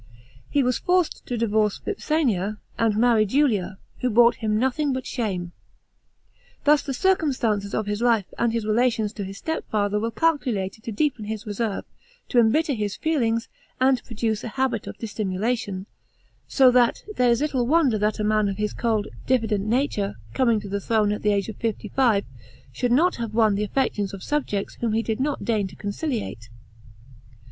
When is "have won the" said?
23.17-23.63